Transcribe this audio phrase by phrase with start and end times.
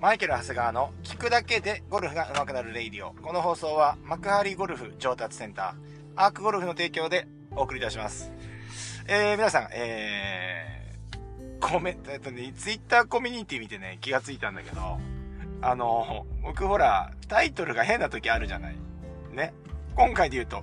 [0.00, 3.14] マイケル・長谷川の聞くだけでゴルフが上手くなるレイディオ。
[3.20, 8.30] この放送は幕張ゴルフ上達センター、アークゴルフの提供でお送りいたします。
[9.08, 15.00] えー、皆さん、えー、コメント、えっとね、ツイッターコミュニティ見てね、気がついたんだけど、
[15.62, 18.76] あの、僕ほら、タイトルが変な時あるじゃない。
[19.32, 19.52] ね。
[19.96, 20.62] 今回で言うと、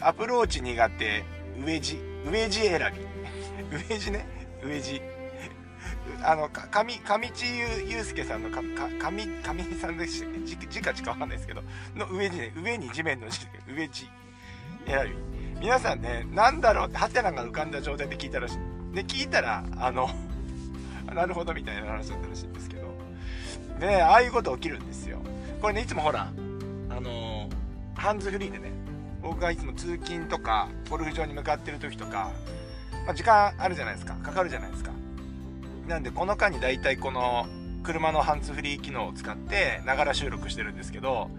[0.00, 1.22] アプローチ苦手、
[1.62, 2.92] 上地、上地選
[3.70, 3.76] び。
[3.90, 4.26] 上地ね、
[4.64, 5.02] 上地。
[6.28, 10.66] あの、か、上、上地ゆゆうすけさんのか、か、上、上さんでしたっけ？
[10.66, 11.62] 字か字かわかんないですけど、
[11.96, 14.10] の上地ね、上に地面の字、上地
[14.86, 15.16] 選
[15.56, 15.60] び。
[15.60, 18.56] 皆さんね、なんだろうって、ハテナが浮かんだ状態で聞いたらし
[18.92, 18.94] い。
[18.94, 20.10] で、聞いたら、あの、
[21.14, 22.94] なるほどみたいな話だったらしいんですけど。
[23.80, 25.20] で、ああいうこと起きるんですよ。
[25.62, 26.28] これね、いつもほら、
[26.90, 27.48] あの
[27.94, 28.70] ハンズフリーでね、
[29.22, 32.32] 僕がいつも通勤とか、ゴルフ場に向かってる時とか、
[33.06, 34.12] まあ、時間あるじゃないですか。
[34.16, 34.92] かかるじゃないですか。
[35.88, 37.46] なんでこの間に大体この
[37.82, 41.30] 車のハンズフリー機能を使ってながら収録してるんですけど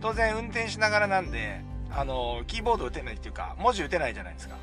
[0.00, 4.56] 当然運転しながらなんであのキーボード打てないっていうか文字打てないじゃないですか。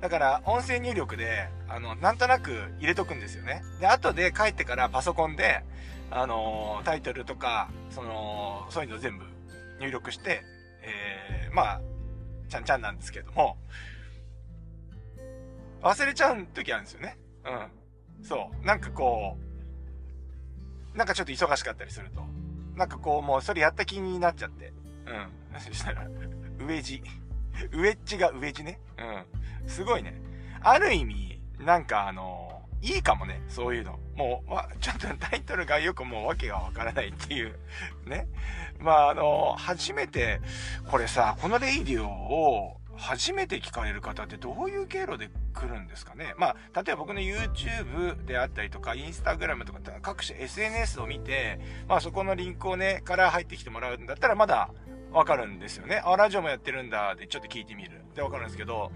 [0.00, 3.62] だから音声入力であのなんとなく入れとくんですよね。
[3.80, 5.62] で後で帰ってからパソコンで
[6.10, 9.24] あのタイトルとかそのそういうの全部
[9.80, 10.42] 入力して、
[10.82, 11.80] えー、まあ
[12.48, 13.56] ちゃんちゃんなんですけども
[15.82, 17.18] 忘れちゃう時あるんですよね。
[17.44, 17.78] うん。
[18.22, 18.66] そう。
[18.66, 19.36] なんかこ
[20.94, 22.22] う、なんかちょっと忙しかったりすると。
[22.76, 24.72] なんかこう、もうそれやった気になっちゃって。
[25.06, 25.60] うん。
[25.60, 26.06] そしたら、
[26.58, 27.02] 上地。
[27.72, 28.80] ウエッジが上地ね。
[28.98, 29.68] うん。
[29.68, 30.20] すごいね。
[30.60, 33.98] ある意味、なんかあの、いいかもね、そういうの。
[34.16, 37.58] もう、ちょっとタイトルがよくもう訳がわからないっていう。
[38.06, 38.28] ね。
[38.78, 40.40] まああの、初めて、
[40.88, 46.34] これさ、このレイディオを初めて聞かれる方ってどういう経路で来るんですかね？
[46.36, 54.70] まあ、例えば僕の YouTube であったりとか、Instagram とか各種 SNS を見て、まあそこのリンクをね、から入ってきてもらうんだったらまだ
[55.12, 56.02] わかるんですよね。
[56.04, 58.02] あ、ラジオもやってるんだでちょっと聞いてみる。
[58.14, 58.90] でわかるんですけど、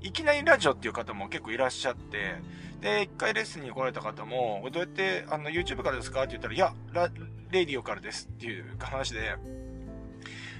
[0.00, 2.36] いきなりラジオっていう方も結構いらっしゃって、
[2.80, 7.08] で、一回レッスンに来られた方も、どうやって、あの、YouTube からですかって言ったら、いや、ラ、
[7.50, 9.36] レディオからですっていう話で、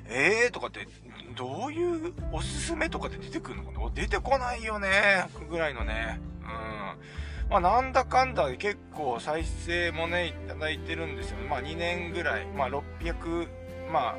[0.06, 0.86] えーとかって、
[1.34, 3.90] どういうおすすめとかで出てくるのかな？
[3.94, 5.26] 出てこないよね。
[5.50, 6.20] ぐらいのね。
[6.40, 7.50] うん。
[7.50, 11.38] まあ、なんだかんだで結構再生もね、いただいてるんですよ。
[11.48, 12.46] まあ、2年ぐらい。
[12.46, 13.48] まあ、600、
[13.92, 14.16] ま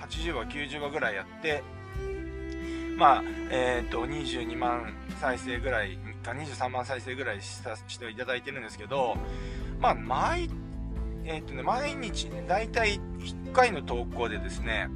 [0.00, 1.62] あ、80話、90話ぐらいやって、
[2.96, 9.16] まあ、えっ、ー、と、22万再生ぐらいか、23万再生ぐらいさしていただいてるんですけど、
[9.78, 10.50] まあ、毎、
[11.24, 14.88] えっ、ー、とね、毎日ね、だいたい1回の投稿でですね、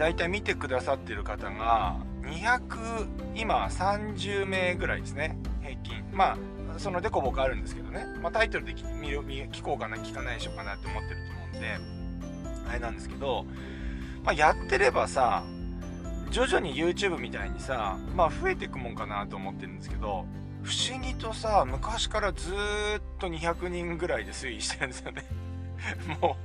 [0.00, 5.36] 大体見てくださってる方が200今30名ぐらいですね。
[5.60, 6.04] 平均。
[6.10, 6.38] ま
[6.74, 11.76] あそのデコボコあるんですけどね、まあ、タイトルで聞こうかな聞かないでしょうかなって思ってると思うんで
[12.66, 13.44] あれなんですけど、
[14.24, 15.44] まあ、やってればさ
[16.30, 20.24] 徐々に YouTube みたいにさまあ増えていくもんかなと思ってるんですけど
[20.62, 22.54] 不思議とさ昔からずっ
[23.18, 25.26] と200人ぐらいで推移してるんですよね。
[26.20, 26.36] も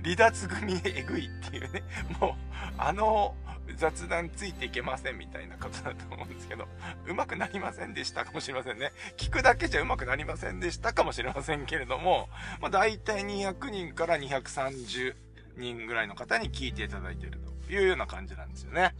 [0.00, 1.82] う離脱組えぐいっていうね
[2.20, 2.32] もう
[2.78, 3.34] あの
[3.76, 6.66] 雑談ついていけませんみたいなことだと思うんですけど、
[7.06, 8.92] うまくなりませんでしたかもしれませんね。
[9.16, 12.28] 聞くだけじゃうまくなりませんでしたかもしれませんけれども、
[12.60, 15.14] まあ大体200人から230
[15.56, 18.94] 人ぐらいの方に聞いていただいているというような感じなんですよね。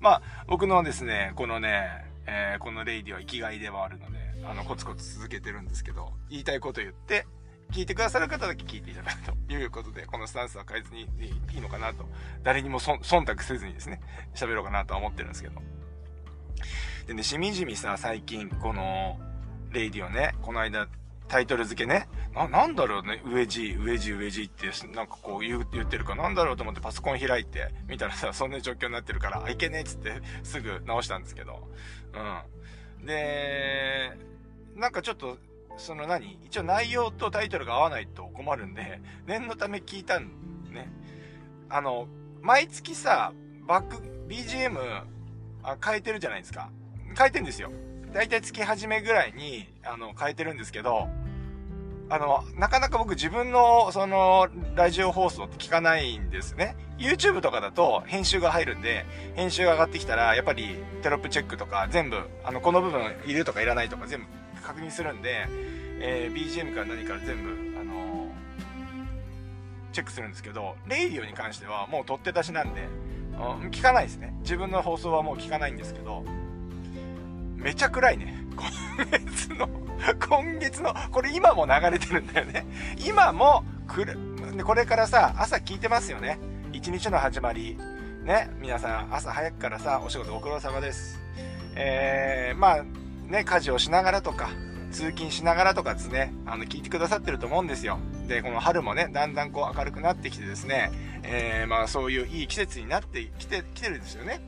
[0.00, 1.88] まあ僕のですね、このね、
[2.26, 7.26] えー、このレイディは生きがいではあるので、あの、コツコツ続けてるんですけど、言いたいこと言って、
[7.72, 11.08] 聞いてくださる方だけ聞いていただくということで、このスタンスは変えずに
[11.54, 12.04] いいのかなと、
[12.42, 14.00] 誰にも忖度せずにですね、
[14.34, 15.60] 喋ろうかなとは思ってるんですけど。
[17.06, 19.18] でね、しみじみさ、最近、この、
[19.70, 20.86] レイディオね、この間、
[21.28, 31.68] タイトル付けね、な、なんだろうね、上地、上地、上地って、なんかこう言う、言ってるかなんだろうと思ってパソコン開いて、見たらさ、そんな状況になってるから、あ、いけねえっつってすぐ直したんですけど、
[33.00, 33.06] うん。
[33.06, 34.12] で、
[34.76, 35.38] なんかちょっと、
[35.76, 36.38] その何？
[36.44, 40.30] 一応内容とタイトルが合わないと困るんで、 念のため聞いたん
[40.70, 40.88] ね。
[41.68, 42.06] あの、
[42.40, 43.32] 毎月さ、
[43.66, 43.96] バック、
[44.28, 45.04] BGM、
[45.62, 46.70] あ変えてるじゃないですか。
[47.16, 47.70] 変えてんですよ。
[48.12, 51.08] だいたい月始めぐらいに、あの、変えてるんですけど、
[52.10, 56.76] あの、なかなか僕自分の、その、ラジオ放送って聞かないんですね。
[56.98, 64.26] YouTube とかだと編集が入るんで、編集が上がってきたら、やっぱりテロップチェックとか全部、あの、この部分いるとかいらないとか全部
[64.62, 65.46] 確認するんで、
[66.00, 67.50] えー、BGM から何から全部、
[67.80, 68.30] あのー、
[69.92, 72.88] チェックするんですけど、レイディオに関してはもう取って出しなんで、
[73.70, 74.34] 聞かないですね。
[74.40, 76.24] 自分の放送はもう聞かないんですけど、
[77.56, 78.42] めちゃ暗いね。
[78.96, 79.68] 今月の、
[80.28, 82.66] 今月の、これ今も流れてるんだよね。
[82.98, 84.18] 今も、くる、
[84.64, 86.38] これからさ、朝聞いてますよね。
[86.72, 87.78] 一日の始まり。
[88.24, 91.20] ね、皆さん朝早くからさ、お仕事ご苦労様です。
[91.74, 92.84] えー、まあ、
[93.28, 94.50] ね、家事をしながらとか、
[94.90, 97.98] 通勤しながらとかですね、あの、聞いてくださってると思うんですよ。
[98.28, 100.92] で、この春もね、だんだんこう明るくなってきてですね、
[101.22, 104.40] えー、まあそういういい季節になってきて、きてるんですよね。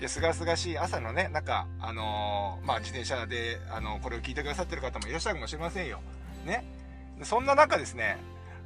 [0.00, 6.00] で、すがすがしい朝のね、なんか、あのー、まあ自転車で、あの、これを聞いてくださってる方もいらっしゃるかもしれませんよ。
[6.44, 6.64] ね。
[7.22, 8.18] そんな中ですね、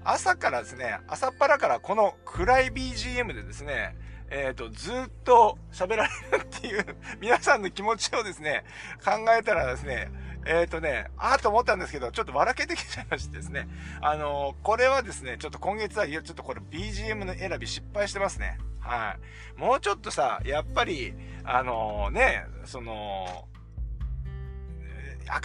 [0.03, 3.95] 朝からですね、朝っぱらからこの暗い BGM でですね、
[4.31, 4.95] えっ、ー、と、ずっ
[5.25, 6.85] と喋られるっていう
[7.21, 8.65] 皆さんの気持ちをですね、
[9.05, 10.11] 考えたらですね、
[10.47, 13.69] えっ、ー、とね、ああと思ったんですけど、ちょっと笑けてきちゃいましてですね。
[14.01, 18.59] あのー、これはですね、ちょっと今月は、いやちょっとこれ BGM の選び失敗してますね。
[18.79, 19.17] は
[19.57, 19.61] い。
[19.61, 21.13] もうちょっとさ、やっぱり、
[21.45, 23.49] あのー、ね、その、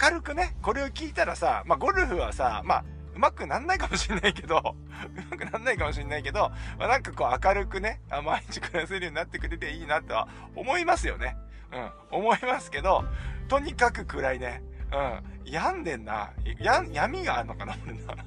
[0.02, 2.84] 明るくね、これを聞いたらさ、まあ、ゴルフはさ、まあ、
[3.16, 4.76] うまくなんないかもしんないけど、
[5.08, 11.36] うまくなんないかもしんないけど、まあ、なんかこう明るくね、毎日暮らせるようになってくれていいなとは思いますよね。
[11.72, 13.04] うん、思いますけど、
[13.48, 14.62] とにかく暗いね。
[14.92, 16.30] うん、病んでんな。
[16.58, 18.14] や、闇があるのかな、俺な。
[18.14, 18.26] なんか、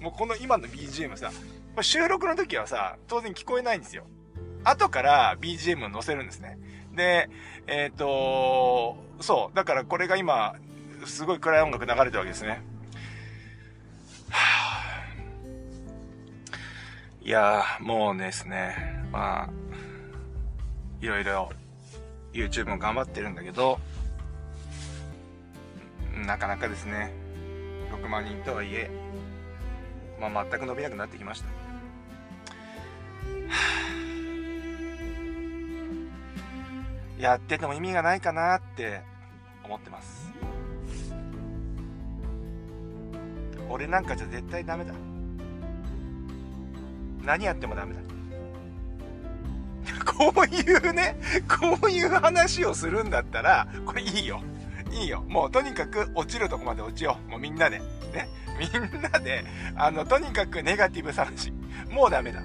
[0.00, 1.30] もうこの今の BGM さ、
[1.82, 4.06] 収録の時はさ、当然聞こえないんですよ。
[4.64, 6.58] 後から BGM を載せるんですね。
[6.92, 7.28] で、
[7.66, 10.56] えっ、ー、とそう、だからこれが今、
[11.04, 12.62] すごい暗い音楽流れてるわけですね。
[17.28, 18.74] いやー、もうですね、
[19.12, 19.50] まあ、
[21.02, 21.50] いろいろ
[22.32, 23.78] YouTube も頑張ってるんだけど、
[26.24, 27.12] なかなかですね、
[27.92, 28.90] 6万人とはいえ、
[30.18, 31.48] まあ、全く伸びなくなってきました。
[37.20, 39.02] やってても意味がないかなって
[39.64, 40.32] 思ってます。
[43.68, 44.94] 俺なんかじゃ絶対ダメだ。
[47.28, 48.00] 何やってもダメだ。
[50.10, 51.14] こういうね、
[51.46, 54.40] こういう話をするんだったら、これいいよ。
[54.90, 55.22] いいよ。
[55.28, 57.30] もうとにかく落ちるとこまで落ちよう。
[57.30, 57.80] もうみんなで。
[57.80, 58.28] ね。
[58.58, 59.44] みんなで、
[59.76, 61.52] あの、とにかくネガティブ探し。
[61.90, 62.40] もうダメだ。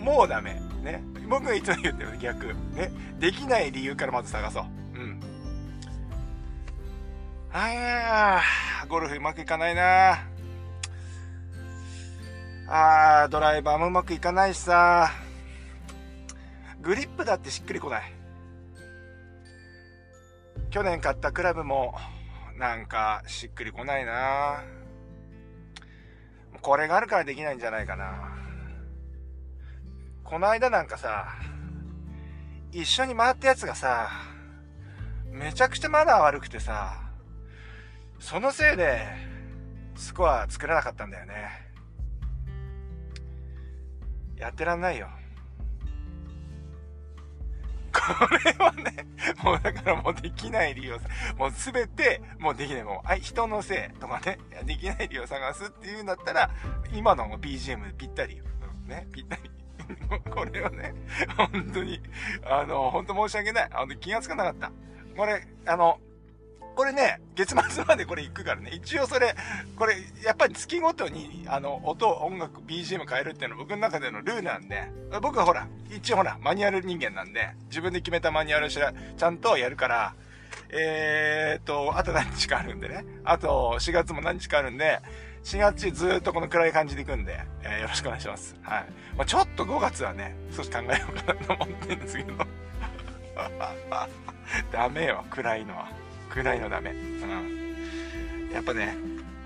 [0.00, 0.60] もうダメ。
[0.82, 1.04] ね。
[1.28, 2.46] 僕がいつも言ってる逆。
[2.74, 2.90] ね。
[3.20, 4.64] できない理由からまず探そう。
[4.94, 5.20] うん。
[7.52, 8.40] あや
[8.88, 10.29] ゴルフうまくいかないな
[12.72, 15.10] あー、ドライバーもうまくいかないしさ。
[16.80, 18.12] グリップだってしっくりこない。
[20.70, 21.96] 去年買ったクラブも、
[22.56, 24.62] なんか、しっくりこないな
[26.62, 28.36] これがあるからできないんじゃないかな。
[30.22, 31.26] この間なんかさ、
[32.70, 34.10] 一緒に回ったやつがさ、
[35.28, 37.00] めちゃくちゃマナー悪くてさ、
[38.20, 39.08] そのせいで、
[39.96, 41.69] スコア作らなかったんだよね。
[44.40, 45.08] やってらんないよ。
[47.92, 48.00] こ
[48.44, 49.06] れはね、
[49.42, 50.98] もうだからもうできない理由を、
[51.36, 52.84] もうすべて、もうできない。
[52.84, 56.50] もう、はい、人のせいとかね、できない理由を探すっていうんだったら、
[56.94, 58.44] 今の BGM ぴったりよ。
[58.86, 59.50] ね、ぴったり。
[60.30, 60.94] これはね、
[61.36, 62.00] 本当に、
[62.44, 63.68] あの、本当申し訳ない。
[63.72, 64.72] あの、気がつかなかった。
[65.16, 66.00] これ、あの、
[66.74, 69.34] これね、月末までこれ行くからね、一応それ、
[69.76, 74.90] これ、やっぱり月ごとに、あの、音、音楽、BGM 変えるっていうのは僕の中でのルールなんで、
[75.20, 80.14] 僕はほら、一応ほら、マニュアル人間なんで、自分で決めたマニュアルしら、ちゃんとやるから、
[80.70, 85.00] えー、と、あと何日かあるんでね、あと4月も何日かあるんで、
[85.44, 88.54] 4月中ずっとこの暗い感じで行くんで、えー、よろしくお願いします。
[88.62, 88.86] はい。
[89.16, 92.34] まあ、ちょっと5月はね、少し考えようかなと思ってるんですけど。
[94.72, 95.99] ダメよ、暗いのは。
[96.30, 96.90] 暗いのダメ。
[96.92, 96.94] う
[97.26, 98.52] ん。
[98.52, 98.96] やっぱね、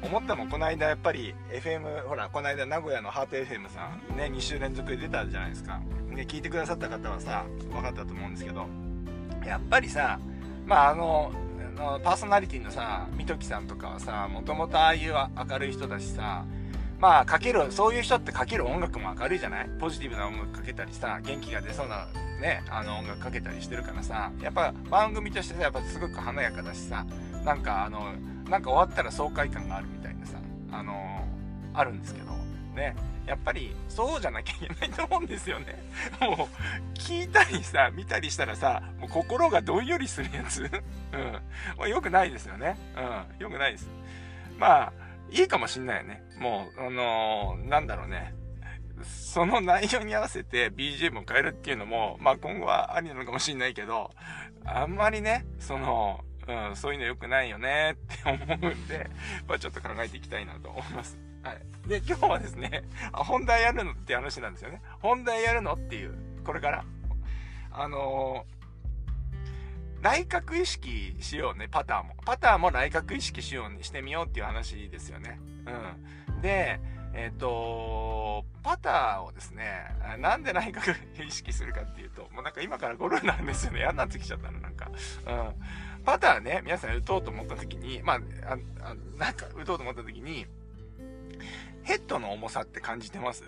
[0.03, 5.81] 思ったもん、この間やっぱり FM、ほら、この間名古屋のハート FM さん、ね、2週連続で出たじゃないですか。
[6.15, 8.67] で、聞いてくださった方はさ、分かったと思うんですけど、
[9.47, 10.19] やっぱりさ、
[10.67, 11.33] まああの、
[12.03, 15.15] パーソナリティのさ、みときさんとかはさ、もともとああいう
[15.51, 16.45] 明るい人だしさ、
[16.99, 19.69] まあ、かける、そういう人ってかける音楽も明るいじゃない？
[19.79, 22.07] ポジティブな音楽かけたりさ、元気が出そうな
[22.41, 27.05] ね、あの音楽かけたりしてるからさ、やっぱ番組としてさ、やっぱすごく華やかだしさ、
[27.45, 28.15] なんかあの、
[28.49, 30.39] なんか終わったら爽快感があるみたいなさ、
[30.73, 31.27] あの
[31.75, 32.33] あるんですけど、
[32.75, 32.97] ね、
[33.27, 35.83] やっぱりそうじゃなきゃいけないと思うんですよね。
[36.21, 40.63] もう、聞いたりさ、見たりしたらさ、もう心がどんよりするやつ。
[40.63, 40.71] うん。
[41.79, 42.77] まあ、よくないですよね。
[42.97, 43.43] うん。
[43.43, 43.89] よくないです。
[44.59, 44.93] まあ、
[45.35, 46.23] いいかもしんないよね。
[46.39, 48.35] もう、あのー、なんだろうね。
[49.03, 54.13] その内容に合わせて BGM を変えるっていうのも、まあ今後はありなのかもしんないけど、
[54.65, 59.11] あんまりね、その、うん、そういうの良くないよねって思うんで、
[59.49, 61.19] まあちょっと考えていきたいなと思います。
[61.43, 61.89] はい。
[61.89, 64.81] で、今日はですね、あ、本題やるのって話なんですよね。
[65.01, 66.15] 本題やるのっていう、
[66.45, 66.85] これから。
[67.73, 68.64] あのー、
[70.05, 72.15] 内角意識しようね、パターも。
[72.27, 75.41] パターも内角意識しようにしてみようっていう話ですよね。
[76.29, 76.43] うん。
[76.43, 76.79] で、
[77.15, 79.65] えっ、ー、と、パターをですね、
[80.19, 80.93] なんで内角
[81.27, 83.79] 意識するかっていうと、もうなんか今からゴルフなんですよね。
[83.79, 84.91] 嫌になってきちゃったの、なんか。
[85.27, 86.05] うん。
[86.05, 90.47] パターね、皆さん打とうと思った時に、まあ、ああなんか打とうと思った時に、
[91.83, 93.43] ヘッドの重さって感じてます？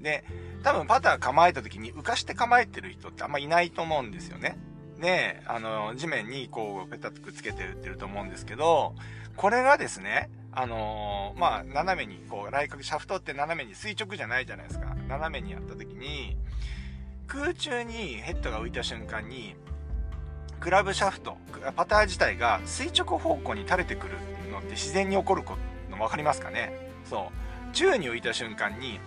[0.00, 0.24] で、
[0.62, 4.56] 多分パター構えた時に浮かして構えてる人ってあんまいないと思うんですよね。
[5.00, 8.94] で、あの、地面にこう、ペタッとくっつけて打ってると思うんですけど、
[9.36, 14.96] これがですね、あのー、まあ、斜めに、こう、来角、シャフトって斜めに垂直じゃないじゃないですか。
[15.08, 16.36] 斜めにやった時に、
[17.28, 19.54] 空中にヘッドが浮いた瞬間に、
[20.58, 21.36] クラブシャフト、
[21.76, 24.14] パター自体が垂直方向に垂れてくる
[24.50, 25.44] のって自然に起こる
[25.90, 26.72] の分かりますかね？
[27.04, 27.30] そ
[27.70, 27.74] う。
[27.74, 28.98] 宙に浮いた瞬間に、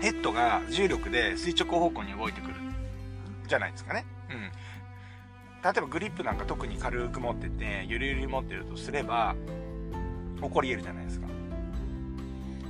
[0.00, 2.54] ヘッドが重力で垂直方向に動いてくる。
[3.48, 4.04] じゃないですかね。
[4.30, 4.52] うん。
[5.64, 9.34] 例えばグリップなんか特に軽く持ってて、ゆるゆる持ってるとすれば、
[10.42, 11.26] 起こり得るじゃないですか。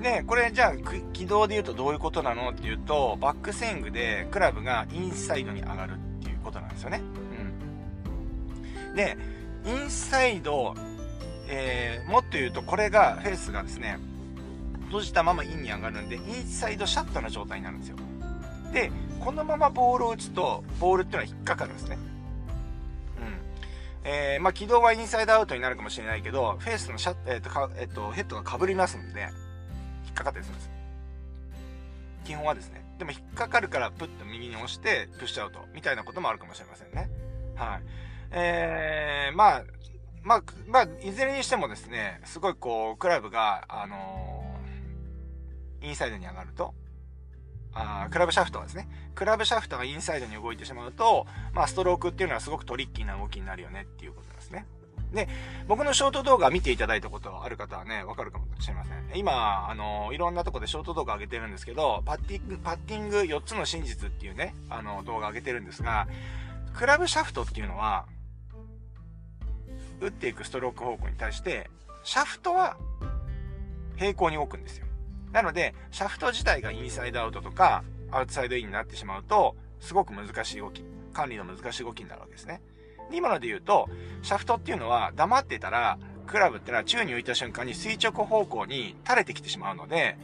[0.00, 0.72] で、これじゃあ、
[1.12, 7.02] 軌道で言うとどういうことなのっていうと、バックスイングでクラブがインサイドに上がるっていうことなんですよね。
[8.90, 8.94] うん。
[8.94, 9.16] で、
[9.66, 10.76] インサイド、
[11.48, 13.98] えー、もっと言うとこれが、フェースがですね、
[14.86, 17.96] 閉じたままインに上がるんで、インサイドシャットの状態になるんですよ。
[18.72, 21.98] で、このままボールを打つと、ボールっていうのは引っかかるんですね。
[24.04, 29.30] えー、まあ、軌道はインサイドアウトになるかもしれないけど、フェースのシャッ、えっ、ー、と、か、えっ、ー、と、ヘッドが被りますんで、
[30.04, 30.70] 引っかかったりするんです。
[32.24, 32.84] 基本はですね。
[32.98, 37.08] でも引っかかるからプッと右に押して、プッシュアウト、みたいなこともあるかもしれませんね。
[37.56, 37.82] はい。
[38.30, 39.64] えー、まあ、
[40.22, 44.44] まあ、まあ、いずれにしてもですね、すごいこう、クラブが、あの、
[45.82, 46.74] インサイドに上がると、
[47.74, 54.66] あクラブシャフトがですね、クラブシャフトがインサイドに動いてしまうと、まあ、ストロークっていうのはすごくトリッキーな動きになるよねっていうことなんですね。
[55.12, 55.28] で、
[55.68, 59.10] 僕のショート動画見ていただいたことある方はね、わかるかもしれません。
[59.14, 66.08] 今、あの、いろんなとこでショート動画上げてるんですけど、パッティング、パッティング4つの真実っていうね、あの、動画上げてるんですが、
[66.74, 68.06] クラブシャフトっていうのは、
[70.00, 71.70] 打っていくストローク方向に対して、
[72.02, 72.76] シャフトは
[73.96, 74.86] 平行に動くんですよ。
[75.34, 82.62] なので、シャフト自体がインサイドアウトとか、アウトサイドインになってしまうと、すごく難しい動き、管理の難しい動きになるわけですね。
[83.10, 83.88] で今ので言うと、
[84.22, 85.98] シャフトっていうのは黙ってたら、
[86.28, 90.16] クラブってのは宙に浮いた瞬間に垂直方向に垂れてきてしまうので、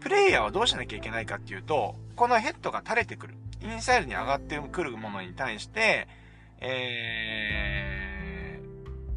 [0.00, 3.34] プレイヤーはどうしなきゃいけないかっていうと、このヘッドが垂れてくる。
[3.60, 6.08] インサイドに上がってくるものに対して、
[6.60, 8.15] えー、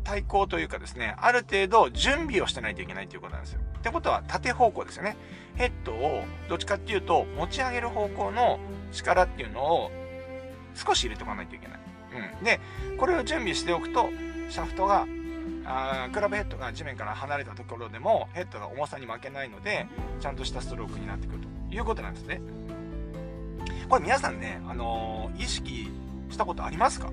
[0.04, 3.62] 対抗というかですね、ある程度準備をしてないといけないということなんですよ。
[3.78, 5.16] ってことは縦方向ですよね。
[5.56, 8.60] ヘッドをどっちかっていうと持ち上げる方向の
[8.92, 9.92] 力っていうのを
[10.74, 11.80] 少し入れておかないといけない。
[12.38, 12.44] うん。
[12.44, 12.60] で、
[12.98, 14.10] これを準備しておくと、
[14.50, 15.06] シャフトが、
[15.66, 19.88] あクラブヘッドが地面から離れたところでもヘッドが重さに負けないので、
[20.20, 21.40] ちゃんとしたストロークになってくる
[21.70, 22.42] ということなんですね。
[23.88, 25.92] これ皆さんね、あのー、意識
[26.30, 27.12] したことありますか？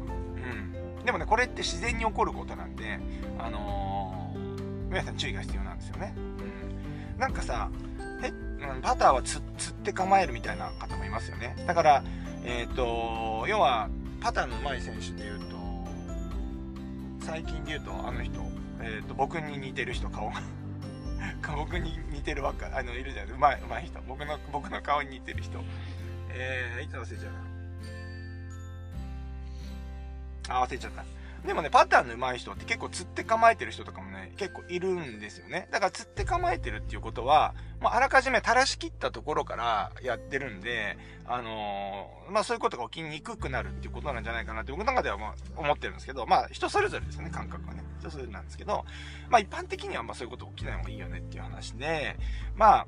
[1.07, 2.99] でもね、これって自然に起こることなんで、
[3.39, 6.13] あのー、皆さん注意が必要なんですよね。
[7.15, 7.21] うん。
[7.21, 7.71] なんかさ、
[8.25, 11.55] え、うん、パターはつ釣って構えるみたいな方もいますよね。
[11.65, 12.03] だから、
[12.45, 13.89] えっ、ー、と、要は、
[14.21, 15.57] パターの上手い選手で言うと、
[17.25, 18.41] 最近で言うと、あの人、
[18.81, 20.43] えっ、ー、と、僕に似てる人、顔が
[21.55, 24.01] 僕に似てるばっか、あの、いるじゃない、うまい、うまい人。
[24.09, 25.61] 僕の、僕の顔に似てる人。
[26.31, 27.56] えー、いつ忘れちゃうな。
[30.49, 31.05] あ、忘れちゃった。
[31.47, 35.69] でもね、パターンの上手い人って結構釣って構えてる人とかもね、結構いるんですよね。
[35.71, 47.85] だから釣って構えてるっていうことは、まあ、あらかじめ垂らし切ったところからやってるんで、あのー、まあ、そういうことが起きにくくなるっていうことなんじゃないかなって僕の中ではまあ、思ってるんですけど、まあ、人それぞれですよね、感覚はね。
[48.01, 48.85] 人それぞれなんですけど、
[49.29, 52.17] まあ、一般的にはまあ、そういうこと起きない方がいいよねっていう話で、
[52.57, 52.87] まあ、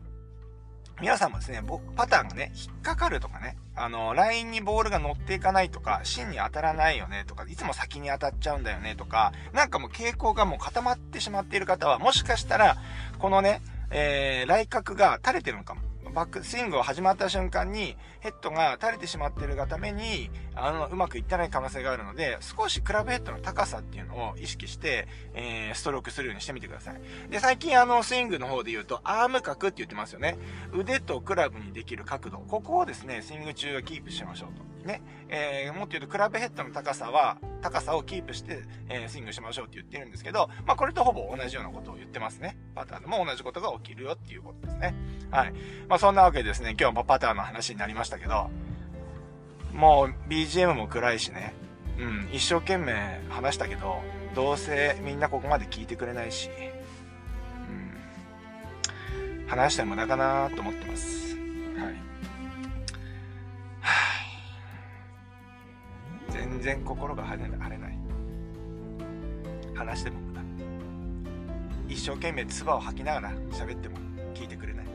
[1.00, 1.62] 皆さんもですね、
[1.95, 12.78] パターンがね、引っかかるとかね、あの、ラインにボールが乗っていかないとか、芯に当たらないよねとか、いつも先に当たっちゃうんだよねとか、なんかもう傾向がもう固まってしまっている方は、もしかしたら、
[13.19, 15.83] このね、えー、来角が垂れてるのかも。
[16.14, 27.30] バックスイングを始まった瞬間にヘッドが垂れてしまってるがために、あの、うまくいってない可能性があるので、少しクラブヘッドの高さっていうのを意識して、えー、ストロークするようにしてみてください。
[27.30, 30.38] で、最近あの、スイングの方で言うと、アーム角って言ってますよね。
[30.72, 32.38] 腕とクラブにできる角度。
[32.38, 34.77] ここをですね、スイング中はキープしましょうと。
[34.88, 42.57] ね、えー、もっと言うとクラブヘッドの高さは、高さをキープして、えー、スイングしましょうって言ってるんですけど、まあこれとほぼ同じようなことを言ってますね。
[42.75, 44.95] パターでも同じことが起きるよっていうことですね。
[45.30, 45.52] はい。
[45.88, 48.50] まあそんなわけでですね、今日もパターの話になりましたけど、
[49.73, 51.54] もう BGM も暗いしね、
[51.99, 54.00] うん、一生懸命話したけど、
[54.35, 56.49] どうせみんなここまで聞いてくれないし、
[59.38, 61.37] うん、話しても無駄かなと思ってます。
[61.37, 62.07] はい。
[66.58, 67.98] 全然心が晴れない。
[69.76, 70.40] 話しても無駄。
[71.88, 73.96] 一生懸命唾を吐きながら喋っても
[74.34, 74.86] 聞いてくれない。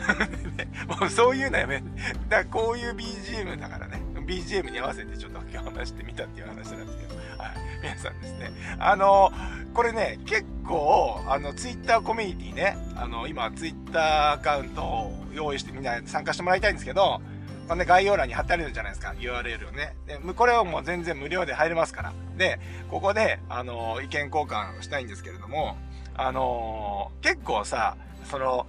[1.00, 1.82] もうそういうのやめ。
[2.28, 4.02] だこういう BGM だからね。
[4.26, 7.16] BGM に合わせてちょっと今日話してみたっていう話なんですけど。
[7.42, 7.50] はい。
[7.82, 8.50] 皆さんですね。
[8.78, 9.32] あの、
[9.72, 17.22] これね、結構、あの、Twitter コミュニティね、あの、今 Twitter アカウントを用意してみんな参加してもらいたいんですけど、
[17.70, 19.94] このね、概要欄に貼ってあるじゃないですか、URL をね。
[20.04, 22.12] で、これをもう全然無料で入れますから。
[22.36, 22.58] で、
[22.88, 25.76] ここで、あの、意見交換したいんですけれども、
[26.16, 28.66] あの結構さ、その、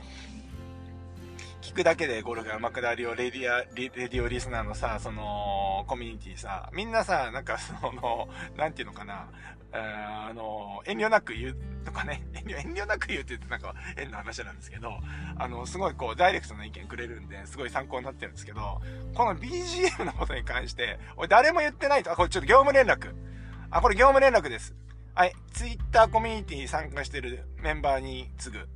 [1.61, 8.27] 聞くだけでゴルフが上手くなるよ、レディア、レディオリスナーのさ、その、コミュニティさ、みんなさ、なんかその、
[8.57, 9.27] なんていうのかな、
[9.71, 14.91] あの、遠慮なく言うとかね、 遠慮、遠慮なく言うって言ってなんか変な話なんですけど、
[15.37, 18.81] あの、すごいこう、ダイレクトな意見くれるんで、すごい参考になってるんですけど、
[19.13, 23.13] この BGM のことに関して、俺誰も言ってないと、あ、これちょっと業務連絡。
[23.69, 24.75] あ、これ業務連絡です。
[25.13, 28.67] はい、Twitter コミュニティに参加してるメンバーに次ぐ。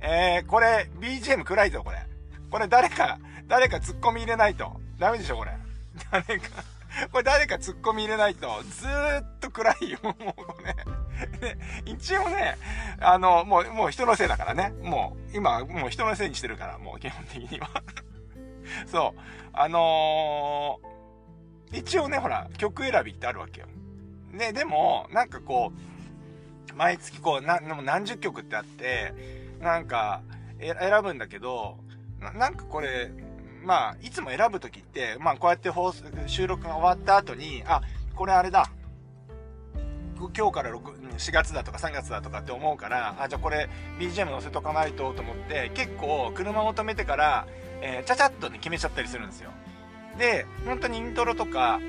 [0.00, 2.15] えー、これ、BGM 暗いぞ、これ。
[2.50, 4.80] これ誰か、誰か突っ込み入れないと。
[4.98, 5.52] ダメでしょ、これ。
[6.10, 6.48] 誰か、
[7.10, 10.14] これ誰か突っ込み入れないと、ずーっと暗いよ、も
[10.58, 10.74] うね。
[11.40, 12.56] で、一応ね、
[13.00, 14.72] あの、もう、もう人のせいだからね。
[14.82, 17.68] もう、今、もう人のせいにしてるから、もう基本的には。
[18.86, 19.20] そう。
[19.52, 23.66] あのー、一応ね、ほら、曲選びってあるわけよ。
[24.30, 29.14] ね、でも、なんかこう、毎月こう、な、何十曲ってあって、
[29.60, 30.22] なんか、
[30.58, 31.78] 選ぶんだけど、
[32.32, 33.10] なんかこれ、
[33.64, 37.82] まあ、いつも選ぶときって、まあ、こうやって放送、収録が終わった後に、あ、
[38.14, 38.70] これあれだ。
[40.16, 47.46] 今日から6 4月だとか3月だとかって思うから、あ、じゃあこれ BGM 載せとかないとと思って、結構車を止めてから、
[47.82, 49.50] えー、ちゃちゃっとね、決めちゃったりするんですよ。
[50.18, 51.80] で、本当にイントロとか、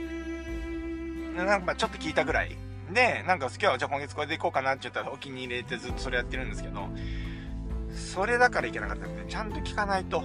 [1.36, 2.58] なんかちょっと聞いたぐらい。
[2.93, 6.88] で、なんか今日はじゃあ今月これでいこうかなって言ったらお気に入りてずっとそれやってるんですけど、
[7.98, 10.24] それだからいけなかったんで、ちゃんと聞かないと。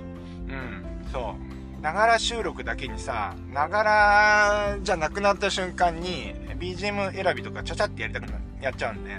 [0.49, 1.37] うん、そ
[1.79, 1.81] う。
[1.83, 9.11] ながら収録だけにさ、ながらじゃなくなった瞬間に、BGM 選びとかちゃちゃってやりたくな、やっちゃうんで、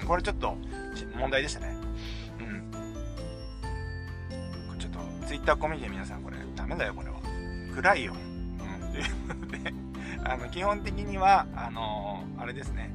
[0.00, 0.56] うん、これちょっと
[1.18, 1.76] 問題でしたね。
[2.40, 2.42] う
[4.74, 4.78] ん。
[4.78, 7.16] ちょっと、Twitter コミュニティ皆さんこれ、ダメだよ、これは。
[7.74, 8.14] 暗いよ。
[8.14, 8.92] うん。
[8.92, 9.74] ということで、
[10.24, 12.90] あの、基本的には、あのー、あれですね。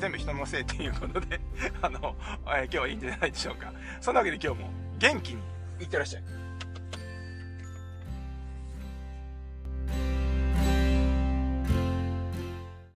[0.00, 1.40] 全部人のせいっていうことで
[1.82, 3.72] あの、えー、今日はいいんじゃないでしょうか。
[4.00, 5.42] そんなわけで今日も元気に
[5.80, 6.45] いってらっしゃい。